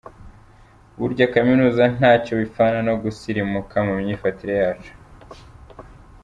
Burya 0.99 1.25
kuminuza 1.33 1.83
ntacyo 1.95 2.33
bipfana 2.39 2.79
no 2.87 2.93
gusirimuka 3.03 3.75
mu 3.87 3.93
myifatire 4.01 4.53
yacu. 4.63 4.91